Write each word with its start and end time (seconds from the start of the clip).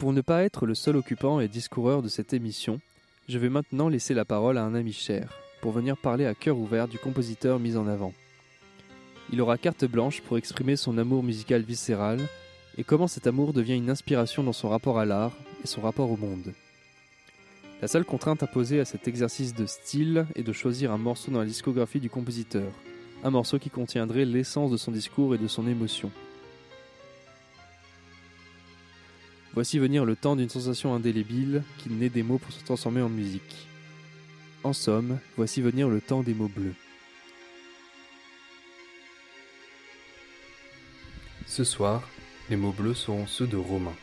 Pour 0.00 0.14
ne 0.14 0.22
pas 0.22 0.44
être 0.44 0.64
le 0.64 0.74
seul 0.74 0.96
occupant 0.96 1.40
et 1.40 1.48
discoureur 1.48 2.00
de 2.00 2.08
cette 2.08 2.32
émission, 2.32 2.80
je 3.28 3.36
vais 3.36 3.50
maintenant 3.50 3.90
laisser 3.90 4.14
la 4.14 4.24
parole 4.24 4.56
à 4.56 4.64
un 4.64 4.74
ami 4.74 4.94
cher, 4.94 5.30
pour 5.60 5.72
venir 5.72 5.98
parler 5.98 6.24
à 6.24 6.34
cœur 6.34 6.56
ouvert 6.56 6.88
du 6.88 6.98
compositeur 6.98 7.58
mis 7.58 7.76
en 7.76 7.86
avant. 7.86 8.14
Il 9.30 9.42
aura 9.42 9.58
carte 9.58 9.84
blanche 9.84 10.22
pour 10.22 10.38
exprimer 10.38 10.76
son 10.76 10.96
amour 10.96 11.22
musical 11.22 11.60
viscéral 11.60 12.18
et 12.78 12.82
comment 12.82 13.08
cet 13.08 13.26
amour 13.26 13.52
devient 13.52 13.76
une 13.76 13.90
inspiration 13.90 14.42
dans 14.42 14.54
son 14.54 14.70
rapport 14.70 14.98
à 14.98 15.04
l'art 15.04 15.36
et 15.62 15.66
son 15.66 15.82
rapport 15.82 16.10
au 16.10 16.16
monde. 16.16 16.54
La 17.82 17.86
seule 17.86 18.06
contrainte 18.06 18.42
imposée 18.42 18.80
à 18.80 18.86
cet 18.86 19.06
exercice 19.06 19.54
de 19.54 19.66
style 19.66 20.24
est 20.34 20.42
de 20.42 20.52
choisir 20.54 20.92
un 20.92 20.98
morceau 20.98 21.30
dans 21.30 21.40
la 21.40 21.44
discographie 21.44 22.00
du 22.00 22.08
compositeur, 22.08 22.72
un 23.22 23.30
morceau 23.30 23.58
qui 23.58 23.68
contiendrait 23.68 24.24
l'essence 24.24 24.70
de 24.70 24.78
son 24.78 24.92
discours 24.92 25.34
et 25.34 25.38
de 25.38 25.46
son 25.46 25.68
émotion. 25.68 26.10
Voici 29.52 29.80
venir 29.80 30.04
le 30.04 30.14
temps 30.14 30.36
d'une 30.36 30.48
sensation 30.48 30.94
indélébile 30.94 31.64
qui 31.78 31.90
naît 31.90 32.08
des 32.08 32.22
mots 32.22 32.38
pour 32.38 32.52
se 32.52 32.64
transformer 32.64 33.02
en 33.02 33.08
musique. 33.08 33.66
En 34.62 34.72
somme, 34.72 35.18
voici 35.36 35.60
venir 35.60 35.88
le 35.88 36.00
temps 36.00 36.22
des 36.22 36.34
mots 36.34 36.48
bleus. 36.48 36.74
Ce 41.46 41.64
soir, 41.64 42.08
les 42.48 42.56
mots 42.56 42.70
bleus 42.70 42.94
seront 42.94 43.26
ceux 43.26 43.48
de 43.48 43.56
Romain. 43.56 43.94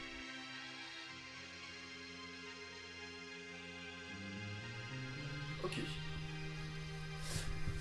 Ok. 5.64 5.78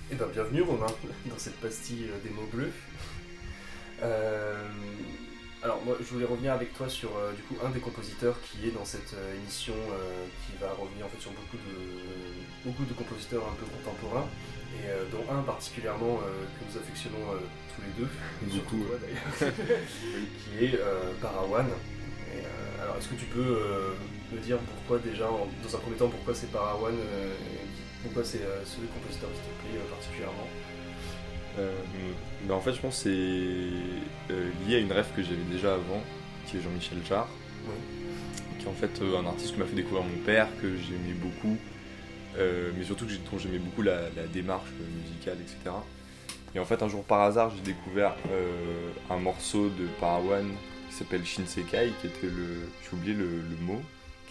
Eh 0.09 0.15
ben 0.15 0.27
bienvenue 0.31 0.61
Romain 0.61 0.87
dans 1.25 1.37
cette 1.37 1.57
pastille 1.57 2.05
euh, 2.05 2.23
des 2.23 2.29
mots 2.29 2.47
bleus. 2.53 2.71
Euh, 4.03 4.46
alors 5.67 5.83
moi 5.83 5.97
je 5.99 6.05
voulais 6.13 6.25
revenir 6.25 6.53
avec 6.53 6.73
toi 6.73 6.87
sur 6.87 7.09
euh, 7.17 7.33
du 7.33 7.41
coup 7.43 7.55
un 7.61 7.69
des 7.71 7.81
compositeurs 7.81 8.39
qui 8.41 8.69
est 8.69 8.71
dans 8.71 8.85
cette 8.85 9.13
euh, 9.15 9.35
émission 9.35 9.73
euh, 9.91 10.23
qui 10.45 10.55
va 10.63 10.71
revenir 10.71 11.05
en 11.05 11.09
fait 11.09 11.19
sur 11.19 11.31
beaucoup 11.31 11.57
de 11.57 11.75
beaucoup 12.63 12.85
de 12.85 12.93
compositeurs 12.93 13.43
un 13.43 13.55
peu 13.59 13.65
contemporains. 13.65 14.27
Et 14.75 14.87
dont 15.11 15.23
un 15.31 15.41
particulièrement 15.43 16.17
que 16.19 16.61
nous 16.69 16.77
affectionnons 16.77 17.23
tous 17.73 17.81
les 17.81 17.93
deux, 17.97 18.09
et 18.45 18.51
surtout 18.51 18.83
toi 18.83 18.97
d'ailleurs, 19.01 19.53
qui 20.43 20.65
est 20.65 20.77
Parawan. 21.21 21.65
Et, 22.35 22.43
alors 22.83 22.97
est-ce 22.97 23.07
que 23.07 23.15
tu 23.15 23.25
peux 23.25 23.95
me 24.33 24.39
dire 24.39 24.57
pourquoi 24.59 24.99
déjà 24.99 25.31
en- 25.31 25.47
dans 25.63 25.75
un 25.75 25.79
premier 25.79 25.95
temps 25.95 26.09
pourquoi 26.09 26.35
c'est 26.35 26.51
Parawan, 26.51 26.93
et 26.93 28.03
pourquoi 28.03 28.23
c'est 28.25 28.43
ce 28.65 28.75
compositeur 28.93 29.29
qui 29.31 29.39
te 29.39 29.53
plaît 29.63 29.79
particulièrement? 29.89 30.47
Euh, 31.57 31.71
bah, 32.43 32.55
en 32.55 32.61
fait, 32.61 32.73
je 32.73 32.81
pense 32.81 33.03
que 33.03 33.09
c'est 33.09 34.33
euh, 34.33 34.49
lié 34.67 34.75
à 34.75 34.79
une 34.79 34.91
rêve 34.91 35.07
que 35.15 35.23
j'avais 35.23 35.37
déjà 35.51 35.73
avant, 35.73 36.01
qui 36.45 36.57
est 36.57 36.61
Jean-Michel 36.61 36.99
Jarre, 37.07 37.27
qui 38.59 38.65
est 38.65 38.69
en 38.69 38.73
fait 38.73 39.01
euh, 39.01 39.19
un 39.19 39.25
artiste 39.25 39.55
que 39.55 39.59
m'a 39.59 39.65
fait 39.65 39.75
découvrir 39.75 40.03
mon 40.03 40.23
père, 40.23 40.47
que 40.61 40.75
j'aimais 40.77 41.13
beaucoup, 41.13 41.57
mais 42.77 42.83
surtout 42.83 43.07
que 43.07 43.13
dont 43.31 43.39
j'aimais 43.39 43.57
beaucoup 43.57 43.81
la, 43.81 44.01
la 44.15 44.27
démarche 44.31 44.69
musicale, 45.03 45.37
etc. 45.41 45.75
Et 46.53 46.59
en 46.59 46.65
fait, 46.65 46.83
un 46.83 46.87
jour 46.87 47.03
par 47.03 47.21
hasard, 47.21 47.51
j'ai 47.55 47.63
découvert 47.73 48.15
un 49.09 49.17
morceau 49.17 49.69
de 49.69 49.87
Parawan 49.99 50.45
qui 50.87 50.95
s'appelle 50.95 51.25
Shinsekai, 51.25 51.91
qui 51.99 52.07
était 52.07 52.27
le. 52.27 52.69
J'ai 52.83 52.95
oublié 52.95 53.15
le, 53.15 53.25
le 53.25 53.57
mot, 53.65 53.81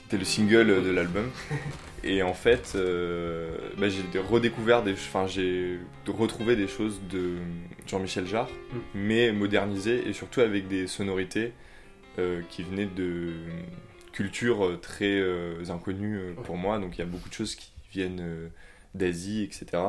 qui 0.09 0.15
était 0.15 0.19
le 0.19 0.25
single 0.25 0.85
de 0.85 0.91
l'album. 0.91 1.31
Et 2.05 2.23
en 2.23 2.35
fait, 2.35 2.75
euh, 2.77 3.57
bah, 3.79 3.89
j'ai 3.89 4.05
redécouvert 4.21 4.83
des. 4.85 4.93
Enfin, 4.93 5.27
j'ai 5.27 5.81
retrouvé 6.07 6.55
des 6.55 6.69
choses 6.69 7.01
de 7.11 7.39
Jean-Michel 7.87 8.27
Jarre, 8.27 8.49
Mm. 8.49 8.79
mais 8.95 9.33
modernisées 9.33 10.07
et 10.09 10.13
surtout 10.13 10.41
avec 10.41 10.69
des 10.69 10.87
sonorités 10.87 11.53
euh, 12.19 12.43
qui 12.49 12.63
venaient 12.63 12.87
de 12.87 13.33
cultures 14.13 14.81
très 14.81 15.19
euh, 15.21 15.65
inconnues 15.71 16.35
pour 16.45 16.57
moi. 16.57 16.79
Donc 16.79 16.97
il 16.97 16.99
y 17.01 17.03
a 17.03 17.07
beaucoup 17.07 17.29
de 17.29 17.35
choses 17.35 17.57
qui 17.57 17.73
viennent 17.91 18.51
d'Asie, 18.95 19.43
etc. 19.43 19.83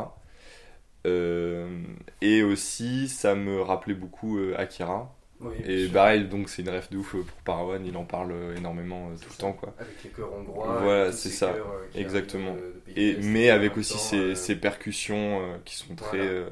Et 2.21 2.43
aussi, 2.43 3.07
ça 3.07 3.33
me 3.35 3.61
rappelait 3.61 3.93
beaucoup 3.93 4.37
Akira. 4.57 5.16
Oui, 5.41 5.53
Et 5.67 5.87
pareil, 5.87 6.25
donc 6.25 6.49
c'est 6.49 6.61
une 6.63 6.69
rêve 6.69 6.87
de 6.91 6.97
ouf 6.97 7.11
pour 7.11 7.23
Parawan, 7.43 7.85
il 7.85 7.95
en 7.95 8.05
parle 8.05 8.31
euh, 8.31 8.55
énormément 8.55 9.09
euh, 9.09 9.15
tout 9.21 9.29
le 9.31 9.37
temps. 9.39 9.53
quoi. 9.53 9.73
Avec 9.79 10.03
les 10.03 10.09
chœurs 10.09 10.33
hongrois. 10.33 10.79
Voilà, 10.79 11.11
c'est 11.11 11.29
ces 11.29 11.35
ça. 11.37 11.49
euh, 11.49 11.87
Exactement. 11.95 12.53
de- 12.53 12.93
de 12.93 12.99
Et, 13.01 13.15
mais 13.21 13.49
avec 13.49 13.77
aussi 13.77 13.93
temps, 13.93 13.99
ces, 13.99 14.17
euh, 14.17 14.35
ces 14.35 14.55
percussions 14.55 15.41
euh, 15.41 15.57
qui 15.65 15.75
sont 15.75 15.95
très 15.95 16.17
Voilà. 16.17 16.31
euh, 16.31 16.49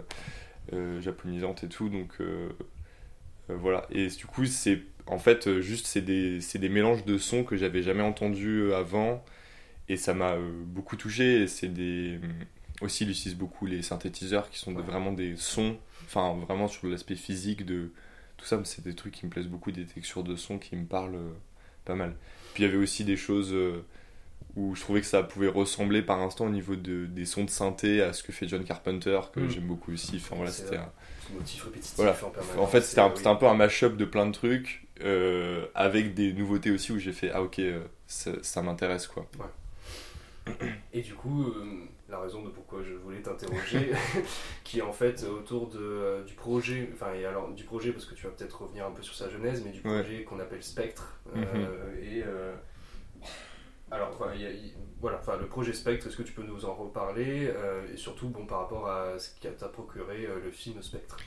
euh, 0.74 1.02
japonisantes 1.02 1.64
et 1.64 1.70
tout. 1.70 1.90
Donc 1.90 2.10
euh, 2.22 2.50
euh, 3.50 3.56
voilà. 3.58 3.86
Et 3.92 4.08
du 4.08 4.26
coup, 4.26 4.46
c'est 4.46 4.82
en 5.08 5.20
fait 5.20 5.48
euh, 5.48 5.62
juste 5.62 5.88
c'est 5.88 6.02
des, 6.02 6.40
des 6.56 6.70
mélanges 6.70 7.06
de 7.06 7.18
sons 7.18 7.44
que 7.44 7.58
j'avais 7.58 7.84
jamais 7.84 8.04
entendus 8.04 8.62
euh, 8.62 8.78
avant. 8.78 9.24
Et 9.90 9.98
ça 9.98 10.14
m'a 10.14 10.34
euh, 10.36 10.52
beaucoup 10.66 10.98
touché. 10.98 11.48
C'est 11.48 11.70
des. 11.74 12.20
Aussi, 12.82 13.06
il 13.06 13.12
utilise 13.12 13.38
beaucoup 13.38 13.66
les 13.68 13.82
synthétiseurs 13.84 14.50
qui 14.50 14.60
sont 14.60 14.74
de- 14.74 14.82
vraiment 14.82 15.14
des 15.14 15.36
sons, 15.38 15.78
enfin 16.06 16.36
vraiment 16.46 16.68
sur 16.68 16.88
l'aspect 16.88 17.16
physique 17.16 17.66
de 17.66 17.92
tout 18.38 18.46
ça. 18.46 18.60
C'est 18.66 18.84
des 18.84 18.96
trucs 18.96 19.14
qui 19.14 19.26
me 19.26 19.32
plaisent 19.32 19.48
beaucoup, 19.48 19.72
des 19.72 19.86
textures 19.86 20.24
de 20.24 20.36
sons 20.36 20.58
qui 20.60 20.76
me 20.76 20.86
parlent 20.86 21.16
euh, 21.16 21.32
pas 21.86 21.96
mal. 21.96 22.16
Puis 22.54 22.64
il 22.64 22.66
y 22.68 22.70
avait 22.70 22.78
aussi 22.82 23.04
des 23.06 23.18
choses. 23.18 23.54
euh, 23.54 23.84
où 24.56 24.74
je 24.74 24.80
trouvais 24.82 25.02
que 25.02 25.08
ça 25.08 25.22
pouvait 25.22 25.50
ressembler 25.50 26.02
par 26.02 26.20
instant 26.22 26.46
au 26.46 26.50
niveau 26.50 26.78
de, 26.78 27.08
des 27.08 27.26
sons 27.26 27.44
de 27.44 27.50
synthé 27.50 28.02
à 28.02 28.14
ce 28.14 28.24
que 28.24 28.32
fait 28.32 28.48
John 28.48 28.64
Carpenter, 28.64 29.20
que 29.34 29.42
Mm. 29.42 29.50
j'aime 29.50 29.68
beaucoup 29.68 29.92
aussi. 29.92 30.16
Enfin 30.16 30.38
voilà, 30.38 30.52
C'est 30.52 30.64
c'était 30.64 30.78
vrai. 30.78 30.86
un- 30.86 30.92
ce 31.28 31.34
motif 31.34 31.64
répétitif 31.64 31.96
voilà. 31.98 32.16
en 32.58 32.68
fait, 32.68 32.82
c'était 32.82 33.02
un, 33.02 33.14
oui. 33.14 33.22
un 33.28 33.36
peu 33.36 33.48
un 33.48 33.54
mash-up 33.54 33.98
de 33.98 34.06
plein 34.06 34.26
de 34.28 34.32
trucs, 34.32 34.88
euh, 35.02 35.66
avec 35.76 36.14
des 36.14 36.32
nouveautés 36.32 36.72
aussi 36.72 36.94
où 36.94 37.00
j'ai 37.00 37.12
fait 37.12 37.32
Ah, 37.32 37.42
ok, 37.42 37.60
euh, 37.60 37.84
ça, 38.08 38.32
ça 38.44 38.62
m'intéresse 38.62 39.08
quoi. 39.08 39.28
Et 40.94 41.02
du 41.02 41.14
coup, 41.14 41.44
euh, 41.50 41.86
la 42.10 42.20
raison 42.20 42.42
de 42.44 42.50
pourquoi 42.50 42.82
je 42.82 42.94
voulais 42.94 43.22
t'interroger, 43.22 43.92
qui 44.64 44.80
est 44.80 44.82
en 44.82 44.94
fait 44.94 45.24
autour 45.24 45.68
de, 45.68 45.80
euh, 45.80 46.24
du 46.24 46.34
projet, 46.36 46.90
enfin, 46.94 47.14
et 47.14 47.26
alors 47.26 47.50
du 47.54 47.64
projet 47.64 47.92
parce 47.92 48.06
que 48.06 48.16
tu 48.16 48.24
vas 48.26 48.32
peut-être 48.32 48.62
revenir 48.62 48.86
un 48.86 48.92
peu 48.92 49.04
sur 49.04 49.16
sa 49.16 49.30
genèse, 49.30 49.64
mais 49.66 49.72
du 49.72 49.82
Ouais. 49.86 49.92
projet 50.04 50.24
qu'on 50.24 50.40
appelle 50.40 50.64
Spectre. 50.64 51.20
euh, 51.34 51.36
Mhm. 51.36 51.70
et 52.02 52.24
alors, 53.92 54.10
enfin, 54.10 54.32
il 54.36 54.42
y 54.42 54.46
a- 54.46 54.52
il- 54.52 54.74
voilà, 55.00 55.20
enfin, 55.20 55.38
le 55.38 55.48
projet 55.48 55.74
Spectre, 55.74 56.08
est-ce 56.08 56.18
que 56.18 56.24
tu 56.24 56.34
peux 56.34 56.44
nous 56.44 56.66
en 56.66 56.74
reparler 56.74 57.48
euh, 57.56 57.84
Et 57.94 57.98
surtout, 57.98 58.30
bon, 58.30 58.46
par 58.46 58.60
rapport 58.62 58.88
à 58.90 59.20
ce 59.20 59.30
qui 59.40 59.48
t'a 59.48 59.68
procuré 59.70 60.26
euh, 60.26 60.40
le 60.44 60.52
film 60.52 60.82
Spectre? 60.82 61.26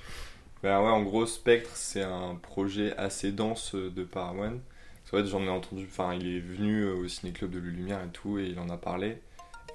Ben 0.63 0.81
ouais, 0.83 0.91
en 0.91 1.03
gros, 1.03 1.27
Spectre, 1.27 1.77
c'est 1.77 2.03
un 2.03 2.35
projet 2.37 2.97
assez 2.97 3.33
dense 3.33 3.75
de 3.75 4.05
Parawan. 4.05 4.61
Fait, 5.11 5.27
j'en 5.27 5.43
ai 5.43 5.49
entendu, 5.49 5.87
enfin, 5.91 6.15
il 6.15 6.37
est 6.37 6.41
venu 6.41 6.83
euh, 6.83 6.95
au 6.95 7.09
ciné-club 7.09 7.51
de 7.51 7.59
Lumière 7.59 8.01
et 8.05 8.11
tout, 8.11 8.39
et 8.39 8.45
il 8.45 8.59
en 8.59 8.69
a 8.69 8.77
parlé. 8.77 9.17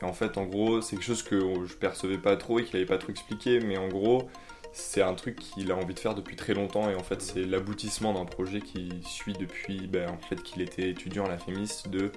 Et 0.01 0.05
en 0.05 0.13
fait, 0.13 0.38
en 0.38 0.45
gros, 0.45 0.81
c'est 0.81 0.95
quelque 0.95 1.05
chose 1.05 1.23
que 1.23 1.39
je 1.66 1.73
percevais 1.73 2.19
pas 2.19 2.35
trop 2.35 2.59
et 2.59 2.63
qu'il 2.63 2.75
avait 2.75 2.85
pas 2.85 2.99
trop 2.99 3.09
expliqué, 3.09 3.59
mais 3.59 3.77
en 3.77 3.88
gros, 3.88 4.29
c'est 4.73 5.01
un 5.01 5.16
truc 5.16 5.38
qu'il 5.38 5.71
a 5.71 5.75
envie 5.75 5.95
de 5.95 5.99
faire 5.99 6.13
depuis 6.13 6.35
très 6.35 6.53
longtemps, 6.53 6.88
et 6.89 6.95
en 6.95 7.03
fait, 7.03 7.21
c'est 7.21 7.45
l'aboutissement 7.45 8.13
d'un 8.13 8.25
projet 8.25 8.61
qui 8.61 8.91
suit 9.03 9.33
depuis, 9.33 9.88
ben, 9.88 10.09
en 10.09 10.17
fait, 10.17 10.41
qu'il 10.44 10.61
était 10.61 10.89
étudiant 10.89 11.25
à 11.25 11.29
la 11.29 11.38
FEMIS, 11.39 11.83
de 11.89 12.11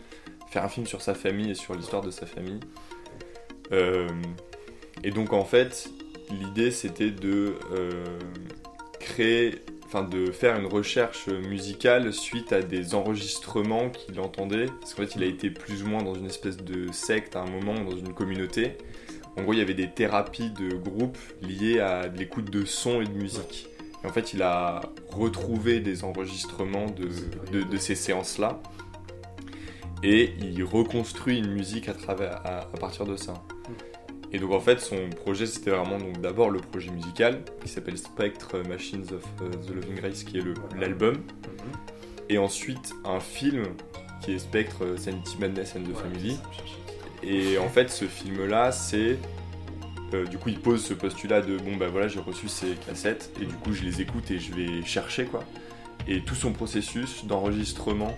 faire 0.48 0.64
un 0.64 0.68
film 0.68 0.86
sur 0.86 1.00
sa 1.00 1.14
famille 1.14 1.50
et 1.50 1.54
sur 1.54 1.74
l'histoire 1.74 2.02
de 2.02 2.10
sa 2.10 2.26
famille. 2.26 2.60
Euh, 3.72 4.08
et 5.04 5.10
donc, 5.10 5.32
en 5.32 5.44
fait, 5.44 5.88
l'idée, 6.30 6.70
c'était 6.70 7.10
de 7.10 7.54
euh, 7.72 8.18
créer, 9.00 9.62
de 10.02 10.30
faire 10.30 10.58
une 10.58 10.66
recherche 10.66 11.28
musicale 11.28 12.12
suite 12.12 12.52
à 12.52 12.62
des 12.62 12.94
enregistrements 12.94 13.90
qu'il 13.90 14.18
entendait. 14.20 14.66
Parce 14.80 14.94
qu'en 14.94 15.02
fait, 15.02 15.16
il 15.16 15.22
a 15.22 15.26
été 15.26 15.50
plus 15.50 15.82
ou 15.82 15.88
moins 15.88 16.02
dans 16.02 16.14
une 16.14 16.26
espèce 16.26 16.56
de 16.56 16.90
secte 16.92 17.36
à 17.36 17.40
un 17.40 17.50
moment, 17.50 17.74
dans 17.74 17.96
une 17.96 18.12
communauté. 18.12 18.76
En 19.36 19.42
gros, 19.42 19.52
il 19.52 19.58
y 19.58 19.62
avait 19.62 19.74
des 19.74 19.90
thérapies 19.90 20.50
de 20.50 20.74
groupe 20.74 21.18
liées 21.42 21.80
à 21.80 22.06
l'écoute 22.08 22.50
de 22.50 22.64
sons 22.64 23.00
et 23.00 23.06
de 23.06 23.12
musique. 23.12 23.68
Et 24.02 24.06
en 24.06 24.12
fait, 24.12 24.32
il 24.32 24.42
a 24.42 24.82
retrouvé 25.08 25.80
des 25.80 26.04
enregistrements 26.04 26.86
de, 26.86 27.62
de, 27.62 27.76
ces 27.76 27.94
séances-là. 27.94 28.60
Et 30.02 30.34
il 30.40 30.62
reconstruit 30.64 31.38
une 31.38 31.50
musique 31.50 31.88
à, 31.88 31.94
travers, 31.94 32.40
à 32.46 32.66
partir 32.78 33.04
de 33.04 33.16
ça. 33.16 33.34
Et 34.32 34.38
donc 34.38 34.52
en 34.52 34.60
fait, 34.60 34.80
son 34.80 35.08
projet, 35.10 35.46
c'était 35.46 35.70
vraiment 35.70 35.98
donc 35.98 36.20
d'abord 36.20 36.50
le 36.50 36.58
projet 36.60 36.90
musical, 36.90 37.42
qui 37.62 37.68
s'appelle 37.68 37.96
Spectre 37.96 38.58
Machines 38.68 39.04
of 39.12 39.22
euh, 39.42 39.48
the 39.66 39.74
Loving 39.74 39.94
Grace, 39.96 40.24
qui 40.24 40.38
est 40.38 40.44
l'album, 40.78 41.14
Mhm. 41.14 41.72
et 42.28 42.38
ensuite 42.38 42.92
un 43.04 43.20
film 43.20 43.64
qui 44.22 44.32
est 44.34 44.38
Spectre 44.38 44.84
euh, 44.84 44.96
Sanity 44.96 45.36
Madness 45.38 45.74
and 45.76 45.84
the 45.84 45.94
Family. 45.96 46.38
Et 47.22 47.56
en 47.58 47.68
fait, 47.68 47.90
ce 47.90 48.04
film-là, 48.04 48.72
c'est. 48.72 49.16
euh, 50.14 50.24
du 50.26 50.38
coup, 50.38 50.48
il 50.50 50.60
pose 50.60 50.84
ce 50.84 50.94
postulat 50.94 51.40
de 51.40 51.56
bon, 51.58 51.76
bah 51.76 51.88
voilà, 51.88 52.06
j'ai 52.08 52.20
reçu 52.20 52.48
ces 52.48 52.74
cassettes, 52.86 53.30
et 53.40 53.44
du 53.44 53.54
coup, 53.54 53.72
je 53.72 53.82
les 53.82 54.00
écoute 54.00 54.30
et 54.30 54.38
je 54.38 54.52
vais 54.54 54.82
chercher, 54.84 55.24
quoi. 55.24 55.42
Et 56.08 56.20
tout 56.20 56.34
son 56.34 56.52
processus 56.52 57.24
d'enregistrement 57.24 58.16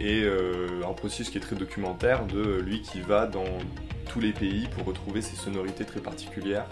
est 0.00 0.22
euh, 0.22 0.82
un 0.88 0.92
processus 0.92 1.30
qui 1.30 1.38
est 1.38 1.40
très 1.40 1.56
documentaire 1.56 2.26
de 2.26 2.60
lui 2.60 2.82
qui 2.82 3.00
va 3.00 3.26
dans 3.26 3.44
tous 4.10 4.20
les 4.20 4.32
pays 4.32 4.68
pour 4.74 4.86
retrouver 4.86 5.22
ces 5.22 5.36
sonorités 5.36 5.84
très 5.84 6.00
particulières 6.00 6.66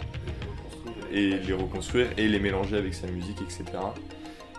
et 1.12 1.38
les 1.38 1.52
reconstruire 1.52 2.08
et 2.16 2.28
les 2.28 2.40
mélanger 2.40 2.76
avec 2.76 2.94
sa 2.94 3.06
musique, 3.06 3.40
etc. 3.42 3.64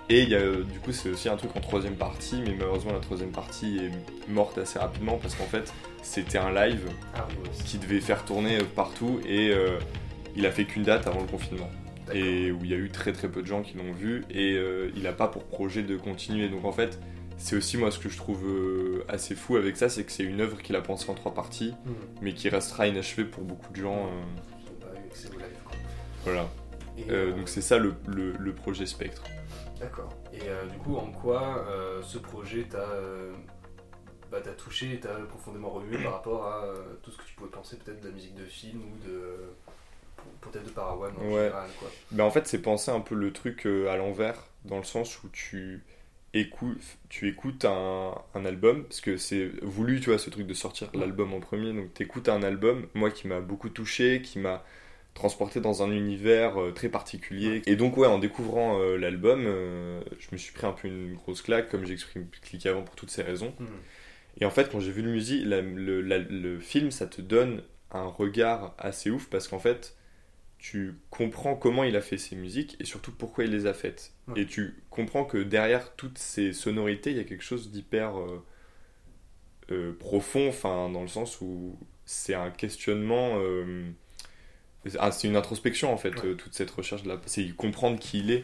Et 0.07 0.22
il 0.22 0.30
y 0.30 0.36
a, 0.36 0.40
euh, 0.40 0.63
du 0.63 0.80
coup, 0.80 0.92
c'est 0.92 1.10
aussi 1.10 1.30
un 1.30 1.36
truc 1.36 1.56
en 1.56 1.60
troisième 1.60 1.96
partie, 1.96 2.40
mais 2.46 2.54
malheureusement, 2.57 2.94
la 2.94 3.00
troisième 3.00 3.31
partie 3.31 3.78
est 3.78 4.30
morte 4.30 4.57
assez 4.57 4.78
rapidement 4.78 5.18
parce 5.19 5.34
qu'en 5.34 5.46
fait, 5.46 5.74
c'était 6.04 6.38
un 6.38 6.54
live 6.54 6.88
Ah 7.16 7.28
qui 7.66 7.80
devait 7.80 8.00
faire 8.00 8.24
tourner 8.24 8.57
euh, 8.57 8.63
partout 8.75 9.19
et 9.28 9.50
euh, 9.50 9.80
il 10.36 10.46
a 10.46 10.52
fait 10.52 10.66
qu'une 10.66 10.84
date 10.84 11.07
avant 11.07 11.22
le 11.22 11.28
confinement. 11.28 11.69
Et 12.13 12.52
où 12.52 12.60
il 12.63 12.69
y 12.69 12.74
a 12.74 12.78
eu 12.78 12.90
très 12.90 13.12
très 13.13 13.28
peu 13.30 13.42
de 13.42 13.48
gens 13.48 13.62
qui 13.63 13.78
l'ont 13.78 13.92
vu 13.94 14.24
et 14.30 14.54
euh, 14.57 14.92
il 14.96 15.04
n'a 15.04 15.13
pas 15.13 15.28
pour 15.28 15.44
projet 15.46 15.81
de 15.84 15.98
continuer. 15.98 16.50
Donc 16.50 16.63
en 16.66 16.72
fait, 16.72 17.00
c'est 17.38 17.56
aussi 17.56 17.78
moi 17.78 17.90
ce 17.92 18.00
que 18.00 18.10
je 18.10 18.18
trouve 18.18 18.46
euh, 18.48 19.04
assez 19.10 19.36
fou 19.36 19.56
avec 19.57 19.75
ça, 19.75 19.90
c'est 19.90 20.04
que 20.04 20.12
c'est 20.12 20.24
une 20.24 20.40
œuvre 20.42 20.62
qu'il 20.62 20.75
a 20.75 20.81
pensée 20.81 21.10
en 21.10 21.16
trois 21.16 21.34
parties, 21.34 21.74
Hmm. 21.86 21.94
mais 22.22 22.34
qui 22.34 22.48
restera 22.50 22.88
inachevée 22.88 23.25
pour 23.25 23.44
beaucoup 23.44 23.72
de 23.74 23.78
gens. 23.78 24.06
euh, 24.07 24.10
Ils 24.60 24.66
n'ont 24.72 24.80
pas 24.94 25.00
eu 25.00 25.06
accès 25.07 25.28
au 25.30 25.34
live, 25.40 25.57
quoi. 25.66 25.78
voilà. 26.24 26.48
Euh, 27.10 27.31
donc 27.36 27.50
c'est 27.50 27.62
ça 27.62 27.78
le, 27.78 27.94
le- 28.07 28.34
le 28.40 28.54
projet 28.54 28.86
Spectre. 28.86 29.24
D'accord. 29.80 30.10
Et 30.31 30.40
du 30.72 30.78
coup, 30.78 30.96
en 30.96 31.12
quoi 31.12 31.66
ce 32.04 32.18
projet 32.18 32.63
t'a 32.63 32.88
bah, 34.31 34.40
t'a 34.42 34.52
touché 34.52 34.94
et 34.94 35.00
t'a 35.00 35.13
profondément 35.30 35.69
remué 35.69 35.98
par 36.04 36.13
rapport 36.13 36.46
à 36.48 36.74
tout 37.04 37.12
ce 37.12 37.18
que 37.18 37.24
tu 37.25 37.36
pouvais 37.36 37.50
penser 37.52 37.78
peut-être 37.78 38.02
de 38.02 38.07
la 38.07 38.13
musique 38.13 38.36
de 38.36 38.46
film 38.46 38.81
ou 38.81 39.06
de 39.07 39.38
peut-être 40.42 40.66
de 40.66 40.69
Parawan 40.69 41.12
en 41.18 41.22
Ouais. 41.25 41.44
général 41.44 41.69
quoi. 41.80 41.89
Ben 42.12 42.24
en 42.24 42.31
fait, 42.31 42.48
c'est 42.48 42.62
penser 42.62 42.92
un 42.92 43.00
peu 43.01 43.16
le 43.16 43.31
truc 43.33 43.66
euh, 43.66 43.89
à 43.89 43.98
l'envers, 43.98 44.36
dans 44.66 44.77
le 44.77 44.83
sens 44.83 45.24
où 45.24 45.30
tu 45.30 45.83
écoutes, 46.33 46.81
tu 47.10 47.27
écoutes 47.30 47.66
un, 47.66 48.13
un 48.33 48.45
album, 48.45 48.83
parce 48.83 49.01
que 49.01 49.18
c'est 49.18 49.50
voulu, 49.62 50.00
tu 50.01 50.10
vois, 50.10 50.19
ce 50.19 50.30
truc 50.30 50.45
de 50.48 50.54
sortir 50.54 50.89
l'album 50.94 51.33
en 51.33 51.39
premier, 51.39 51.72
donc 51.74 51.94
tu 51.94 52.04
écoutes 52.04 52.27
un 52.30 52.44
album, 52.44 52.88
moi 52.94 53.10
qui 53.12 53.27
m'a 53.27 53.39
beaucoup 53.39 53.69
touché, 53.69 54.22
qui 54.22 54.39
m'a 54.39 54.63
transporté 55.13 55.62
dans 55.62 55.81
un 55.81 55.92
univers 55.92 56.62
euh, 56.62 56.71
très 56.74 56.89
particulier. 56.89 57.62
Et 57.68 57.78
donc, 57.78 57.95
ouais, 57.95 58.07
en 58.07 58.19
découvrant 58.19 58.80
euh, 58.81 58.98
l'album, 58.98 59.45
euh, 59.48 60.01
je 60.19 60.28
me 60.33 60.38
suis 60.38 60.51
pris 60.51 60.68
un 60.68 60.74
peu 60.74 60.89
une 60.89 61.13
grosse 61.16 61.42
claque, 61.42 61.69
comme 61.69 61.86
j'ai 61.86 61.94
expliqué 61.94 62.68
avant, 62.68 62.83
pour 62.83 62.95
toutes 62.95 63.12
ces 63.12 63.21
raisons. 63.24 63.54
Hmm. 63.57 63.66
Et 64.42 64.45
en 64.45 64.50
fait, 64.50 64.69
quand 64.69 64.81
j'ai 64.81 64.92
vu 64.92 65.01
le, 65.01 65.12
musique, 65.12 65.45
la- 65.45 65.62
le, 65.62 66.01
la- 66.01 66.18
le 66.18 66.60
film, 66.60 66.92
ça 66.92 67.07
te 67.07 67.21
donne 67.21 67.63
un 67.92 68.07
regard 68.07 68.75
assez 68.78 69.10
ouf 69.10 69.28
parce 69.30 69.48
qu'en 69.48 69.60
fait, 69.60 69.95
tu 70.57 70.96
comprends 71.12 71.56
comment 71.56 71.84
il 71.84 71.96
a 71.96 72.02
fait 72.02 72.18
ses 72.18 72.36
musiques 72.36 72.75
et 72.80 72.86
surtout 72.86 73.12
pourquoi 73.12 73.44
il 73.44 73.52
les 73.52 73.66
a 73.68 73.74
faites. 73.74 74.13
Ouais. 74.28 74.42
Et 74.42 74.46
tu 74.46 74.75
comprends 74.90 75.24
que 75.25 75.38
derrière 75.38 75.96
toutes 75.96 76.18
ces 76.18 76.54
sonorités, 76.54 77.12
il 77.12 77.18
y 77.18 77.19
a 77.19 77.24
quelque 77.24 77.44
chose 77.44 77.72
d'hyper 77.72 78.19
euh, 78.19 78.44
euh, 79.72 79.94
profond, 79.98 80.50
enfin, 80.50 80.90
dans 80.90 81.02
le 81.02 81.07
sens 81.07 81.40
où 81.42 81.78
c'est 82.06 82.34
un 82.36 82.50
questionnement. 82.52 83.38
euh, 83.40 83.90
ah, 85.00 85.12
c'est 85.12 85.28
une 85.28 85.36
introspection 85.36 85.92
en 85.94 85.98
fait, 85.98 86.16
Ouais. 86.24 86.36
toute 86.36 86.54
cette 86.54 86.72
recherche 86.72 87.04
de 87.04 87.10
la. 87.10 87.19
C'est 87.25 87.48
comprendre 87.56 88.00
qui 88.00 88.19
il 88.19 88.31
est. 88.31 88.44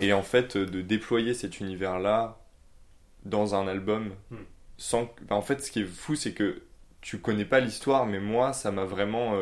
Et 0.00 0.12
en 0.12 0.22
fait, 0.22 0.56
de 0.56 0.82
déployer 0.82 1.34
cet 1.34 1.58
univers-là 1.60 2.38
dans 3.24 3.54
un 3.54 3.66
album, 3.66 4.12
Hmm. 4.30 4.36
sans. 4.76 5.12
en 5.30 5.42
fait, 5.42 5.60
ce 5.62 5.70
qui 5.70 5.80
est 5.80 5.84
fou, 5.84 6.14
c'est 6.14 6.32
que 6.32 6.62
tu 7.00 7.18
connais 7.18 7.44
pas 7.46 7.60
l'histoire, 7.60 8.06
mais 8.06 8.20
moi, 8.20 8.52
ça 8.52 8.70
m'a 8.70 8.84
vraiment. 8.84 9.34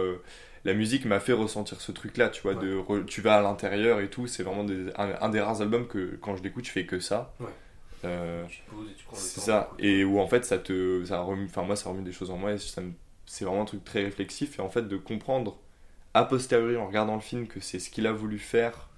La 0.68 0.74
musique 0.74 1.04
m'a 1.04 1.20
fait 1.20 1.32
ressentir 1.32 1.80
ce 1.80 1.92
truc-là, 1.92 2.28
tu 2.30 2.42
vois. 2.42 2.54
Ouais. 2.54 2.64
De 2.66 2.76
re- 2.76 3.04
Tu 3.06 3.20
vas 3.20 3.36
à 3.38 3.42
l'intérieur 3.42 4.00
et 4.00 4.08
tout, 4.10 4.26
c'est 4.26 4.42
vraiment 4.42 4.64
des- 4.64 4.90
un, 4.96 5.14
un 5.20 5.28
des 5.30 5.40
rares 5.40 5.60
albums 5.62 5.86
que 5.86 6.16
quand 6.20 6.36
je 6.36 6.42
l'écoute, 6.42 6.64
je 6.66 6.70
fais 6.72 6.86
que 6.86 7.00
ça. 7.00 7.34
Ouais. 7.40 7.46
Euh, 8.04 8.44
Tu 8.48 8.60
te 8.62 8.70
poses 8.70 8.88
et 8.90 8.94
tu 8.94 9.04
prends 9.04 9.16
le 9.16 9.22
c'est 9.22 9.40
ça. 9.40 9.70
Et 9.78 10.04
où 10.04 10.20
en 10.20 10.26
fait, 10.28 10.44
ça 10.44 10.58
te. 10.58 11.04
Ça 11.04 11.20
remue, 11.20 11.46
enfin, 11.46 11.62
moi, 11.62 11.76
ça 11.76 11.88
remue 11.90 12.02
des 12.02 12.12
choses 12.12 12.30
en 12.30 12.36
moi 12.38 12.52
et 12.52 12.58
ça 12.58 12.80
me- 12.80 12.92
c'est 13.26 13.44
vraiment 13.44 13.62
un 13.62 13.66
truc 13.66 13.84
très 13.84 14.04
réflexif. 14.04 14.58
Et 14.58 14.62
en 14.62 14.68
fait, 14.70 14.82
de 14.88 14.96
comprendre 14.96 15.58
a 16.14 16.24
posteriori 16.24 16.76
en 16.76 16.86
regardant 16.86 17.14
le 17.16 17.20
film 17.20 17.46
que 17.48 17.60
c'est 17.60 17.78
ce 17.78 17.90
qu'il 17.90 18.06
a 18.06 18.12
voulu 18.12 18.38
faire 18.38 18.88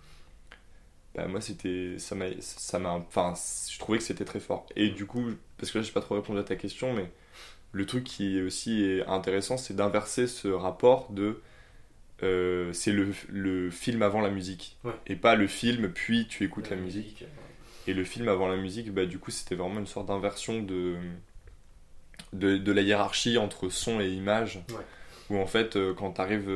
bah, 1.15 1.27
moi 1.27 1.41
c'était 1.41 1.97
ça 1.99 2.15
m'a 2.15 2.27
ça 2.41 2.79
m'a 2.79 2.93
enfin 2.93 3.35
je 3.71 3.79
trouvais 3.79 3.99
que 3.99 4.05
c'était 4.05 4.25
très 4.25 4.41
fort 4.41 4.67
et 4.77 4.91
du 4.91 5.07
coup 5.07 5.25
parce 5.59 5.73
que 5.73 5.79
là 5.79 5.85
j'ai 5.85 5.93
pas 5.93 6.01
trop 6.01 6.15
répondu 6.15 6.39
à 6.39 6.45
ta 6.45 6.57
question 6.57 6.93
mais 6.95 7.11
le 7.73 7.87
truc 7.87 8.05
qui 8.05 8.39
est 8.39 8.43
aussi 8.43 8.85
est 8.85 9.07
intéressant 9.07 9.57
c'est 9.57 9.75
d'inverser 9.75 10.27
ce 10.27 10.49
rapport 10.49 11.11
de 11.13 11.41
euh, 12.23 12.73
c'est 12.73 12.93
le, 12.93 13.09
le 13.29 13.71
film 13.71 14.03
avant 14.03 14.21
la 14.21 14.31
musique 14.31 14.77
Ouais. 14.85 14.93
et 15.07 15.17
pas 15.17 15.35
le 15.37 15.47
film 15.47 15.91
puis 15.93 16.27
tu 16.29 16.45
écoutes 16.45 16.71
la 16.71 16.77
musique 16.77 17.23
euh, 17.23 17.91
et 17.91 17.95
le 17.95 18.05
film 18.05 18.29
avant 18.29 18.49
la 18.49 18.57
musique, 18.57 18.93
bah, 18.93 19.07
du 19.07 19.19
coup, 19.19 19.31
c'était 19.31 19.55
vraiment 19.55 19.81
une 19.81 19.87
sorte 19.87 20.09
d'inversion 20.09 20.63
de, 20.63 20.97
de, 22.33 22.57
de 22.59 22.73
la 22.73 22.83
hiérarchie 22.83 23.39
entre 23.39 23.69
son 23.69 24.01
et 24.01 24.09
image. 24.09 24.57
Ouais. 24.69 24.85
Où 25.31 25.39
en 25.39 25.47
fait, 25.47 25.77
euh, 25.77 25.95
quand 25.95 26.13
tu 26.13 26.21
arrives, 26.21 26.51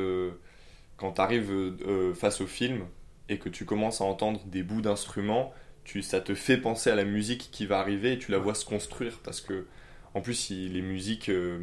face 2.13 2.41
au 2.41 2.47
film 2.47 2.85
et 3.29 3.37
que 3.39 3.49
tu 3.49 3.65
commences 3.65 4.01
à 4.01 4.05
entendre 4.05 4.41
des 4.45 4.63
bouts 4.63 4.81
d'instruments, 4.81 5.53
tu, 5.83 6.01
ça 6.01 6.21
te 6.21 6.35
fait 6.35 6.57
penser 6.57 6.89
à 6.89 6.95
la 6.95 7.05
musique 7.05 7.49
qui 7.51 7.65
va 7.65 7.79
arriver 7.79 8.13
et 8.13 8.19
tu 8.19 8.31
la 8.31 8.37
Ouais. 8.37 8.43
vois 8.43 8.55
se 8.55 8.65
construire. 8.65 9.19
Parce 9.23 9.41
que, 9.41 9.65
en 10.13 10.21
plus, 10.21 10.49
il- 10.51 10.73
les 10.73 10.81
musiques, 10.81 11.29
euh, 11.29 11.59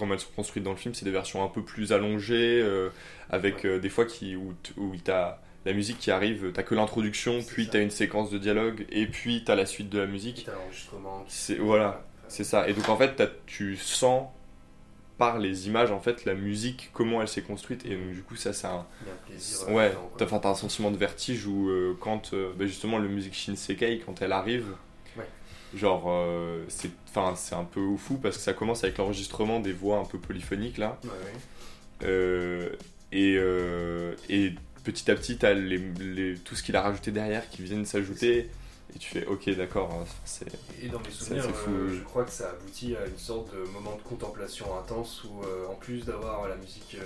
comme 0.00 0.12
elles 0.12 0.20
sont 0.20 0.32
construites 0.34 0.64
dans 0.64 0.72
le 0.72 0.76
film, 0.76 0.94
c'est 0.94 1.04
des 1.04 1.10
versions 1.10 1.44
un 1.44 1.48
peu 1.48 1.62
plus 1.62 1.92
allongées, 1.92 2.60
euh, 2.60 2.88
avec 3.28 3.64
euh, 3.64 3.78
des 3.78 3.88
fois 3.88 4.06
qui, 4.06 4.34
où, 4.34 4.54
où 4.76 4.96
t'as 4.96 5.38
la 5.64 5.72
musique 5.74 5.98
qui 5.98 6.10
arrive, 6.10 6.50
t'as 6.52 6.62
que 6.62 6.74
l'introduction, 6.74 7.40
puis 7.46 7.68
t'as 7.68 7.82
une 7.82 7.90
séquence 7.90 8.30
de 8.30 8.38
dialogue, 8.38 8.86
et 8.90 9.06
puis 9.06 9.44
t'as 9.44 9.54
la 9.54 9.66
suite 9.66 9.90
de 9.90 9.98
la 9.98 10.06
musique. 10.06 10.44
t'as 10.46 10.54
l'enregistrement. 10.54 11.24
voilà, 11.60 12.04
c'est 12.28 12.44
ça. 12.44 12.68
Et 12.68 12.72
donc 12.72 12.88
en 12.88 12.96
fait, 12.96 13.22
tu 13.46 13.76
sens 13.76 14.26
par 15.20 15.38
les 15.38 15.66
images 15.66 15.90
en 15.90 16.00
fait 16.00 16.24
la 16.24 16.32
musique 16.32 16.88
comment 16.94 17.20
elle 17.20 17.28
s'est 17.28 17.42
construite 17.42 17.84
et 17.84 17.94
donc 17.94 18.14
du 18.14 18.22
coup 18.22 18.36
ça 18.36 18.54
c'est 18.54 18.66
un 18.66 18.86
plaisir. 19.26 19.68
ouais 19.68 19.94
t'as 20.16 20.48
un 20.48 20.54
sentiment 20.54 20.90
de 20.90 20.96
vertige 20.96 21.46
où 21.46 21.68
euh, 21.68 21.94
quand 22.00 22.32
euh, 22.32 22.54
bah, 22.56 22.64
justement 22.64 22.96
le 22.96 23.06
musique 23.06 23.34
Shinsekai 23.34 24.02
quand 24.06 24.22
elle 24.22 24.32
arrive. 24.32 24.68
Genre 25.74 26.04
euh, 26.08 26.64
c'est 26.68 26.90
enfin 27.08 27.34
c'est 27.36 27.54
un 27.54 27.64
peu 27.64 27.96
fou 27.96 28.16
parce 28.16 28.36
que 28.36 28.42
ça 28.42 28.52
commence 28.52 28.82
avec 28.84 28.98
l'enregistrement 28.98 29.60
des 29.60 29.72
voix 29.72 29.98
un 29.98 30.04
peu 30.04 30.18
polyphoniques 30.18 30.78
là 30.78 30.98
Ouais, 31.04 31.10
ouais. 31.10 31.34
euh, 32.04 32.70
et, 33.12 33.36
euh, 33.38 34.14
et 34.28 34.52
petit 34.84 35.10
à 35.10 35.14
petit, 35.14 35.36
t'as 35.36 35.52
les, 35.54 35.78
les, 35.78 36.34
tout 36.38 36.54
ce 36.54 36.62
qu'il 36.62 36.76
a 36.76 36.82
rajouté 36.82 37.10
derrière 37.10 37.48
qui 37.50 37.62
viennent 37.62 37.84
s'ajouter. 37.86 38.48
Et 38.94 38.98
tu 38.98 39.08
fais, 39.10 39.26
ok, 39.26 39.48
d'accord, 39.56 39.92
hein, 39.92 40.04
c'est. 40.24 40.48
Et 40.82 40.88
dans 40.88 40.98
mes 40.98 41.10
souvenirs, 41.10 41.44
c'est 41.44 41.52
fou, 41.54 41.70
je 41.94 42.00
crois 42.02 42.24
que 42.24 42.32
ça 42.32 42.50
aboutit 42.50 42.96
à 42.96 43.06
une 43.06 43.18
sorte 43.18 43.54
de 43.54 43.60
moment 43.70 43.94
de 43.96 44.02
contemplation 44.02 44.66
intense 44.76 45.22
où, 45.24 45.42
en 45.70 45.74
plus 45.76 46.04
d'avoir 46.04 46.48
la 46.48 46.56
musique 46.56 46.96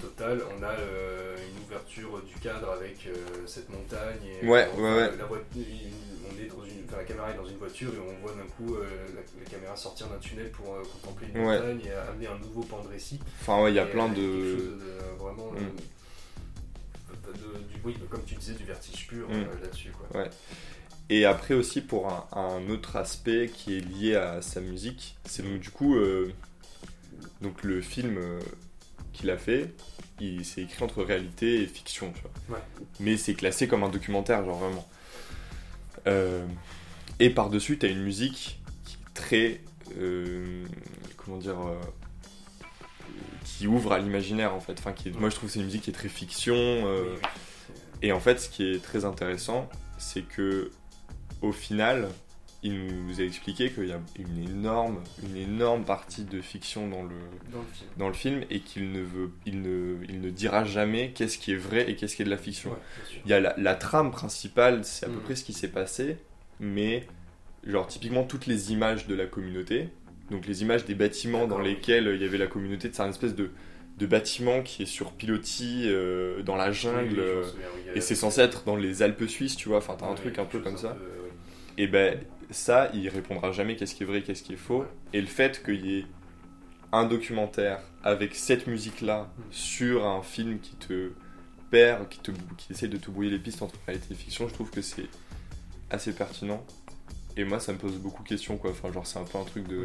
totale, 0.00 0.42
on 0.58 0.62
a 0.62 0.70
euh, 0.70 1.36
une 1.36 1.64
ouverture 1.64 2.22
du 2.22 2.34
cadre 2.40 2.70
avec 2.70 3.06
euh, 3.06 3.14
cette 3.46 3.68
montagne. 3.70 4.18
Et, 4.42 4.46
Ouais, 4.46 4.68
euh, 4.76 4.80
ouais, 4.80 5.10
ouais. 5.10 5.16
La 5.16 5.24
on 5.26 6.42
est 6.42 6.46
dans 6.48 6.64
une, 6.64 6.84
enfin, 6.86 6.96
la 6.98 7.04
caméra 7.04 7.30
est 7.30 7.36
dans 7.36 7.46
une 7.46 7.56
voiture 7.56 7.90
et 7.94 7.98
on 7.98 8.20
voit 8.26 8.34
d'un 8.34 8.48
coup 8.56 8.74
euh, 8.76 8.84
la, 9.14 9.20
la 9.44 9.50
caméra 9.50 9.76
sortir 9.76 10.06
d'un 10.08 10.18
tunnel 10.18 10.50
pour 10.50 10.66
contempler 11.02 11.28
une 11.34 11.40
Ouais. 11.46 11.58
montagne 11.58 11.80
et 11.86 11.92
amener 11.92 12.26
un 12.28 12.38
nouveau 12.38 12.62
pan 12.62 12.82
de 12.82 12.88
récit. 12.88 13.20
Enfin, 13.40 13.62
ouais, 13.62 13.72
il 13.72 13.74
y 13.76 13.78
a 13.80 13.86
plein 13.86 14.08
de. 14.08 14.78
vraiment. 15.18 15.50
Mm. 15.52 15.56
euh, 15.56 17.32
de- 17.32 17.58
du, 17.64 17.80
oui, 17.84 17.96
comme 18.08 18.24
tu 18.24 18.34
disais, 18.36 18.54
du 18.54 18.64
vertige 18.64 19.06
pur 19.06 19.28
Mm. 19.28 19.32
euh, 19.32 19.44
là-dessus. 19.62 19.92
Quoi. 19.92 20.24
Et 21.08 21.24
après 21.24 21.54
aussi, 21.54 21.80
pour 21.80 22.08
un, 22.08 22.26
un 22.32 22.68
autre 22.70 22.96
aspect 22.96 23.50
qui 23.52 23.76
est 23.76 23.80
lié 23.80 24.14
à 24.16 24.40
sa 24.42 24.60
musique, 24.60 25.16
c'est 25.24 25.42
donc 25.42 25.58
du 25.60 25.70
coup. 25.70 25.96
donc 27.40 27.62
le 27.64 27.80
film 27.80 28.18
qu'il 29.20 29.30
a 29.30 29.36
fait, 29.38 29.72
il 30.20 30.44
s'est 30.44 30.62
écrit 30.62 30.82
entre 30.82 31.02
réalité 31.02 31.62
et 31.62 31.66
fiction, 31.66 32.12
tu 32.14 32.20
vois. 32.22 32.56
Ouais. 32.56 32.62
Mais 33.00 33.16
c'est 33.16 33.34
classé 33.34 33.68
comme 33.68 33.82
un 33.84 33.88
documentaire, 33.88 34.44
genre 34.44 34.58
vraiment. 34.58 34.88
Euh, 36.06 36.46
et 37.18 37.30
par-dessus, 37.30 37.78
t'as 37.78 37.88
une 37.88 38.02
musique 38.02 38.60
qui 38.84 38.94
est 38.96 39.14
très. 39.14 39.60
euh, 39.98 40.64
comment 41.16 41.36
dire. 41.38 41.58
euh, 41.60 41.78
qui 43.44 43.66
ouvre 43.66 43.92
à 43.92 43.98
l'imaginaire 43.98 44.54
en 44.54 44.60
fait. 44.60 44.74
Enfin, 44.78 44.92
qui 44.92 45.08
est- 45.08 45.18
moi 45.18 45.28
je 45.28 45.34
trouve 45.36 45.48
que 45.48 45.52
c'est 45.52 45.58
une 45.60 45.66
musique 45.66 45.82
qui 45.82 45.90
est 45.90 45.94
très 45.94 46.08
fiction. 46.08 46.86
et 48.02 48.12
en 48.12 48.20
fait, 48.20 48.40
ce 48.40 48.48
qui 48.48 48.64
est 48.72 48.82
très 48.82 49.04
intéressant, 49.04 49.68
c'est 49.98 50.22
que 50.22 50.70
au 51.42 51.52
final, 51.52 52.08
il 52.62 53.06
nous 53.06 53.20
a 53.20 53.24
expliqué 53.24 53.70
qu'il 53.70 53.86
y 53.86 53.92
a 53.92 54.00
une 54.18 54.42
énorme, 54.50 55.00
une 55.24 55.36
énorme 55.36 55.84
partie 55.84 56.24
de 56.24 56.40
fiction 56.42 56.88
dans 56.88 57.02
le, 57.02 57.14
Dans 57.52 57.58
le 57.60 57.64
film. 57.72 57.90
dans 57.96 58.08
le 58.08 58.14
film 58.14 58.44
et 58.50 58.60
qu'il 58.60 58.92
ne 58.92 59.00
veut, 59.00 59.30
il 59.46 59.62
ne, 59.62 59.96
il 60.08 60.20
ne 60.20 60.28
dira 60.30 60.64
jamais 60.64 61.12
qu'est-ce 61.14 61.38
qui 61.38 61.52
est 61.52 61.56
vrai 61.56 61.90
et 61.90 61.96
qu'est-ce 61.96 62.16
qui 62.16 62.22
est 62.22 62.26
de 62.26 62.30
la 62.30 62.36
fiction. 62.36 62.70
Ouais. 62.70 62.76
Il 63.24 63.30
y 63.30 63.34
a 63.34 63.40
la, 63.40 63.54
la 63.56 63.74
trame 63.74 64.10
principale, 64.10 64.84
c'est 64.84 65.06
à 65.06 65.08
peu 65.08 65.14
Mhm. 65.16 65.20
près 65.22 65.36
ce 65.36 65.44
qui 65.44 65.54
s'est 65.54 65.68
passé, 65.68 66.18
mais 66.60 67.06
genre 67.66 67.86
typiquement 67.86 68.24
toutes 68.24 68.46
les 68.46 68.72
images 68.72 69.06
de 69.06 69.14
la 69.14 69.24
communauté, 69.26 69.88
donc 70.30 70.46
les 70.46 70.60
images 70.62 70.84
des 70.84 70.94
bâtiments 70.94 71.46
dans 71.46 71.58
lesquels 71.60 72.10
il 72.14 72.20
y 72.20 72.24
avait 72.26 72.38
la 72.38 72.46
communauté, 72.46 72.90
c'est 72.92 73.02
un 73.02 73.08
espèce 73.08 73.34
de, 73.34 73.50
de 73.98 74.06
bâtiment 74.06 74.62
qui 74.62 74.82
est 74.82 74.86
sur 74.86 75.12
pilotis 75.12 75.84
euh, 75.86 76.42
dans 76.42 76.56
la 76.56 76.72
jungle. 76.72 77.14
oui, 77.14 77.18
euh, 77.20 77.42
souviens, 77.44 77.66
oui, 77.74 77.82
et 77.94 78.00
c'est 78.02 78.14
censé 78.14 78.42
être 78.42 78.64
dans 78.64 78.76
les 78.76 79.02
Alpes 79.02 79.24
suisses, 79.28 79.56
tu 79.56 79.68
vois, 79.70 79.78
enfin 79.78 79.96
t'as 79.98 80.06
un 80.06 80.14
truc 80.14 80.38
un 80.38 80.44
peu 80.44 80.58
comme 80.60 80.76
ça. 80.76 80.96
Et 81.78 81.86
ben 81.86 82.18
ça, 82.50 82.90
il 82.94 83.08
répondra 83.08 83.52
jamais 83.52 83.76
qu'est-ce 83.76 83.94
qui 83.94 84.02
est 84.02 84.06
vrai, 84.06 84.22
qu'est-ce 84.22 84.42
qui 84.42 84.54
est 84.54 84.56
faux. 84.56 84.84
Et 85.12 85.20
le 85.20 85.26
fait 85.26 85.62
qu'il 85.64 85.86
y 85.86 85.98
ait 86.00 86.06
un 86.92 87.04
documentaire 87.04 87.80
avec 88.02 88.34
cette 88.34 88.66
musique-là 88.66 89.28
Mm. 89.38 89.42
sur 89.52 90.06
un 90.06 90.22
film 90.22 90.58
qui 90.60 90.74
te 90.76 91.12
perd, 91.70 92.08
qui, 92.08 92.18
te, 92.18 92.32
qui 92.56 92.72
essaye 92.72 92.88
de 92.88 92.96
te 92.96 93.10
brouiller 93.10 93.30
les 93.30 93.38
pistes 93.38 93.62
entre 93.62 93.76
réalité 93.86 94.08
et 94.12 94.16
fiction, 94.16 94.48
je 94.48 94.54
trouve 94.54 94.70
que 94.70 94.82
c'est 94.82 95.06
assez 95.90 96.12
pertinent. 96.12 96.64
Et 97.36 97.44
moi, 97.44 97.60
ça 97.60 97.72
me 97.72 97.78
pose 97.78 97.94
beaucoup 97.96 98.24
de 98.24 98.28
questions, 98.28 98.56
quoi. 98.58 98.72
Enfin, 98.72 98.92
genre, 98.92 99.06
c'est 99.06 99.18
un 99.20 99.24
peu 99.24 99.38
un 99.38 99.44
truc 99.44 99.66
de. 99.68 99.84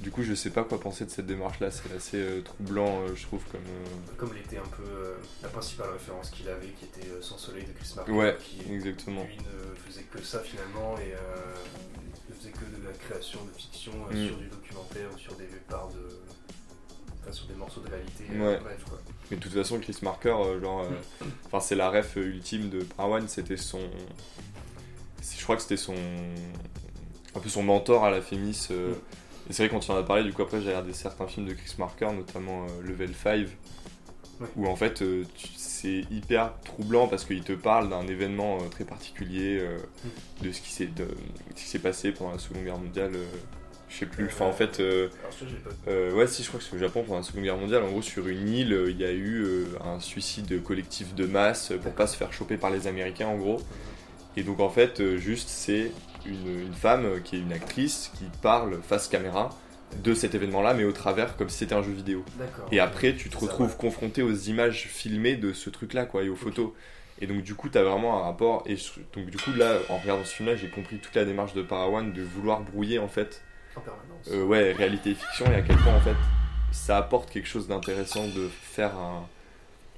Du 0.00 0.10
coup, 0.10 0.22
je 0.22 0.32
sais 0.34 0.48
pas 0.50 0.64
quoi 0.64 0.80
penser 0.80 1.04
de 1.04 1.10
cette 1.10 1.26
démarche-là. 1.26 1.70
C'est 1.70 1.94
assez 1.94 2.16
euh, 2.16 2.40
troublant, 2.40 3.02
euh, 3.02 3.14
je 3.14 3.22
trouve, 3.26 3.42
comme. 3.52 3.60
euh, 3.60 4.14
Comme 4.16 4.32
l'était 4.34 4.56
un 4.56 4.68
peu 4.76 4.82
la 5.42 5.48
principale 5.50 5.90
référence 5.90 6.30
qu'il 6.30 6.48
avait, 6.48 6.68
qui 6.68 6.86
était 6.86 7.06
Sans 7.20 7.36
Soleil 7.36 7.64
de 7.64 7.72
Chris 7.72 7.92
Marker, 7.96 8.12
Ouais, 8.12 8.36
qui 8.40 8.72
exactement. 8.72 9.24
lui 9.24 9.36
ne 9.36 9.74
faisait 9.86 10.04
que 10.04 10.22
ça 10.22 10.40
finalement 10.40 10.96
et 10.98 11.12
que 12.58 12.64
de 12.80 12.84
la 12.86 12.92
création 12.92 13.38
de 13.44 13.50
fiction 13.58 13.92
euh, 14.10 14.14
Mm. 14.14 14.26
sur 14.26 14.36
du 14.38 14.46
documentaire 14.48 15.08
ou 15.14 15.18
sur 15.18 15.34
des 15.36 15.46
parts 15.68 15.88
de. 15.88 16.08
Enfin, 17.22 17.32
sur 17.32 17.46
des 17.46 17.54
morceaux 17.54 17.80
de 17.80 17.88
réalité. 17.90 18.24
Ouais. 18.30 18.54
euh, 18.54 18.58
bref, 18.60 18.84
quoi. 18.88 18.98
Mais 19.30 19.36
de 19.36 19.42
toute 19.42 19.52
façon, 19.52 19.78
Chris 19.80 19.98
Marker, 20.02 20.28
euh, 20.38 20.60
genre, 20.60 20.82
euh, 20.82 21.26
enfin, 21.46 21.60
c'est 21.60 21.74
la 21.74 21.90
ref 21.90 22.16
ultime 22.16 22.68
de 22.70 22.80
Parwan. 22.84 23.26
C'était 23.28 23.56
son, 23.56 23.80
je 25.36 25.42
crois 25.42 25.56
que 25.56 25.62
c'était 25.62 25.76
son, 25.76 25.94
un 27.34 27.40
peu 27.40 27.48
son 27.48 27.62
mentor 27.62 28.04
à 28.04 28.10
la 28.10 28.22
Fémis. 28.22 28.68
euh, 28.70 28.94
et 29.48 29.52
c'est 29.52 29.62
vrai 29.64 29.70
quand 29.70 29.80
tu 29.80 29.90
en 29.90 29.96
as 29.96 30.02
parlé, 30.02 30.24
du 30.24 30.32
coup 30.32 30.42
après 30.42 30.60
j'ai 30.60 30.68
regardé 30.68 30.92
certains 30.92 31.26
films 31.26 31.46
de 31.46 31.54
Chris 31.54 31.74
Marker, 31.78 32.10
notamment 32.12 32.64
euh, 32.66 32.82
Level 32.82 33.14
5, 33.14 33.46
Ouais. 34.40 34.48
où 34.56 34.66
en 34.66 34.76
fait 34.76 35.00
euh, 35.00 35.24
c'est 35.56 36.02
hyper 36.10 36.52
troublant 36.64 37.08
parce 37.08 37.24
qu'il 37.24 37.42
te 37.42 37.52
parle 37.52 37.88
d'un 37.88 38.06
événement 38.06 38.56
euh, 38.56 38.68
très 38.68 38.84
particulier, 38.84 39.58
euh, 39.60 39.78
de 40.42 40.52
ce 40.52 40.60
qui 40.60 40.70
s'est, 40.72 40.86
de, 40.86 41.08
ce 41.54 41.62
qui 41.62 41.68
s'est 41.68 41.78
passé 41.78 42.12
pendant 42.12 42.32
la 42.32 42.38
Seconde 42.38 42.64
Guerre 42.64 42.78
mondiale. 42.78 43.12
je 43.88 43.96
sais 43.96 44.06
plus. 44.06 44.26
Enfin 44.26 44.44
en 44.46 44.52
fait. 44.52 44.82
ouais, 45.86 46.26
si, 46.26 46.42
je 46.42 46.48
crois 46.48 46.60
que 46.60 46.66
c'est 46.66 46.76
au 46.76 46.78
Japon 46.78 47.02
pendant 47.02 47.18
la 47.18 47.22
Seconde 47.22 47.44
Guerre 47.44 47.56
mondiale. 47.56 47.82
En 47.82 47.88
gros, 47.88 48.02
sur 48.02 48.28
une 48.28 48.48
île, 48.48 48.84
il 48.88 49.00
y 49.00 49.04
a 49.04 49.12
eu 49.12 49.66
un 49.82 50.00
suicide 50.00 50.62
collectif 50.62 51.14
de 51.14 51.24
masse 51.24 51.72
pour 51.82 51.92
pas 51.92 52.06
se 52.06 52.16
faire 52.16 52.32
choper 52.32 52.58
par 52.58 52.70
les 52.70 52.86
Américains, 52.86 53.28
en 53.28 53.36
gros. 53.38 53.62
Et 54.36 54.42
donc, 54.42 54.60
en 54.60 54.68
fait, 54.68 55.16
juste, 55.16 55.48
c'est 55.48 55.92
une, 56.26 56.66
une 56.66 56.74
femme 56.74 57.22
qui 57.24 57.36
est 57.36 57.40
une 57.40 57.52
actrice 57.52 58.10
qui 58.18 58.24
parle 58.42 58.82
face 58.82 59.08
caméra 59.08 59.50
de 60.02 60.14
cet 60.14 60.34
événement-là, 60.34 60.74
mais 60.74 60.84
au 60.84 60.92
travers, 60.92 61.36
comme 61.36 61.48
si 61.48 61.58
c'était 61.58 61.74
un 61.74 61.82
jeu 61.82 61.92
vidéo. 61.92 62.24
Et 62.72 62.80
après, 62.80 63.14
tu 63.14 63.28
te 63.28 63.34
ça, 63.34 63.40
retrouves 63.40 63.70
ouais. 63.70 63.76
confronté 63.78 64.22
aux 64.22 64.32
images 64.34 64.86
filmées 64.88 65.36
de 65.36 65.52
ce 65.52 65.70
truc-là, 65.70 66.04
quoi, 66.06 66.22
et 66.24 66.28
aux 66.28 66.36
photos. 66.36 66.70
Et 67.20 67.26
donc, 67.26 67.42
du 67.42 67.54
coup, 67.54 67.68
t'as 67.68 67.82
vraiment 67.82 68.18
un 68.20 68.24
rapport. 68.24 68.62
Et 68.66 68.76
je- 68.76 69.00
donc, 69.14 69.26
du 69.30 69.38
coup, 69.38 69.52
là, 69.54 69.78
en 69.88 69.96
regardant 69.98 70.24
ce 70.24 70.34
film-là, 70.34 70.54
j'ai 70.56 70.68
compris 70.68 70.98
toute 70.98 71.14
la 71.14 71.24
démarche 71.24 71.54
de 71.54 71.62
Parawan 71.62 72.12
de 72.12 72.22
vouloir 72.22 72.60
brouiller, 72.60 72.98
en 72.98 73.08
fait, 73.08 73.42
En 73.74 73.80
permanence. 73.80 74.28
euh, 74.32 74.44
ouais, 74.44 74.72
réalité 74.72 75.10
et 75.10 75.14
fiction, 75.14 75.46
et 75.50 75.54
à 75.54 75.62
quel 75.62 75.76
point 75.76 75.94
en 75.94 76.00
fait 76.00 76.16
ça 76.72 76.98
apporte 76.98 77.30
quelque 77.30 77.48
chose 77.48 77.68
d'intéressant 77.68 78.26
de 78.28 78.48
faire 78.48 78.94
un, 78.98 79.26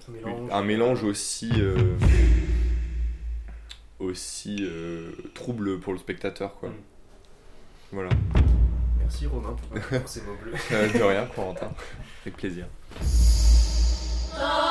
un 0.08 0.12
mélange, 0.12 0.50
un 0.52 0.62
mélange 0.62 1.02
aussi 1.04 1.50
euh, 1.56 1.74
aussi 3.98 4.58
euh, 4.60 5.10
trouble 5.34 5.80
pour 5.80 5.92
le 5.92 5.98
spectateur 5.98 6.54
quoi. 6.60 6.68
Mm. 6.68 6.72
Voilà. 7.92 8.10
Merci 9.08 9.26
Romain 9.26 9.56
pour, 9.56 9.80
pour 10.00 10.06
ces 10.08 10.20
mots 10.20 10.36
bleus. 10.42 10.52
De 10.98 11.02
rien, 11.02 11.26
Corentin. 11.34 11.72
Avec 12.26 12.36
plaisir. 12.36 12.66
Oh 14.34 14.67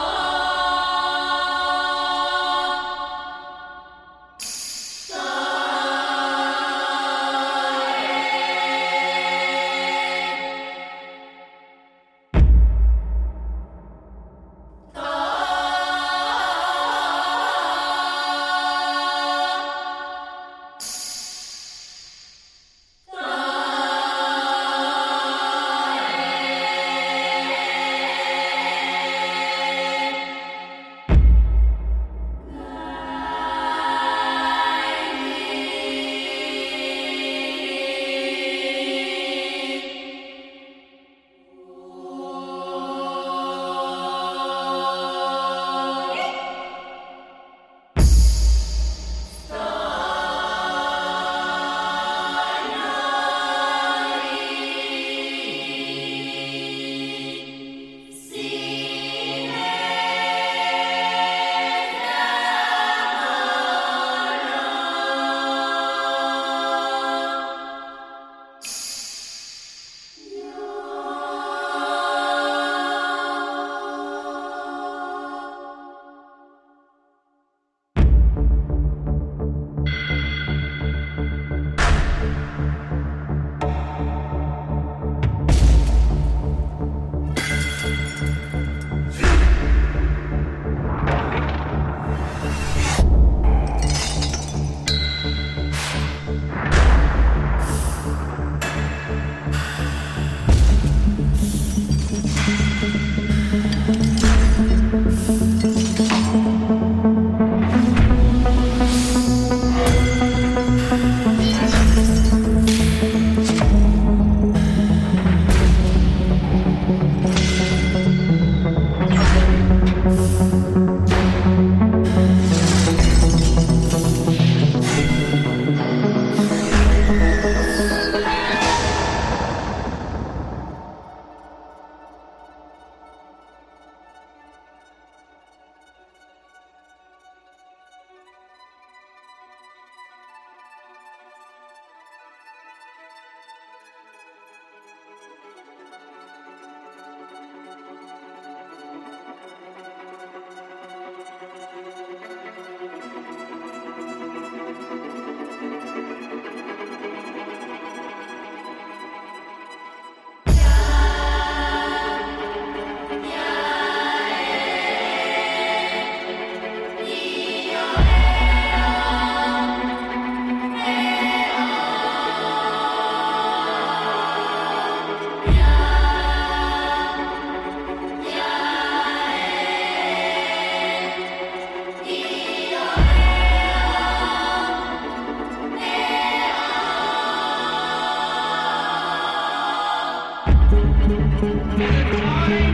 It's 191.39 192.19
time. 192.19 192.66